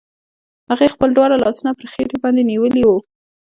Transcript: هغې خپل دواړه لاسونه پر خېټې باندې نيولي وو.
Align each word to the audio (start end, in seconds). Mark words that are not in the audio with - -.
هغې 0.71 0.87
خپل 0.93 1.09
دواړه 1.13 1.35
لاسونه 1.43 1.71
پر 1.77 1.85
خېټې 1.93 2.17
باندې 2.23 2.41
نيولي 2.51 2.83
وو. 2.85 2.97